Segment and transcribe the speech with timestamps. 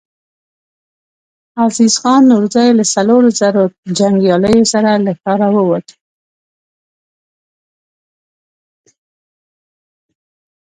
[1.65, 3.63] عزيز خان نورزی له څلورو زرو
[3.97, 5.87] جنګياليو سره له ښاره ووت.